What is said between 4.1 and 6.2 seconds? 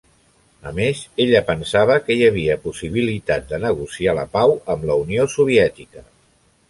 la pau amb la Unió Soviètica.